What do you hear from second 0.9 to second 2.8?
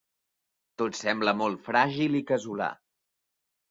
sembla molt fràgil i casolà.